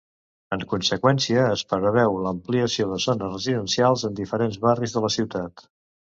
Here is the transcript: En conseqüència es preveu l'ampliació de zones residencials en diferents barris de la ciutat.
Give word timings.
En 0.55 0.61
conseqüència 0.69 1.41
es 1.57 1.63
preveu 1.73 2.15
l'ampliació 2.23 2.87
de 2.93 2.97
zones 3.03 3.29
residencials 3.33 4.05
en 4.09 4.17
diferents 4.21 4.57
barris 4.65 4.97
de 4.97 5.05
la 5.05 5.13
ciutat. 5.17 5.65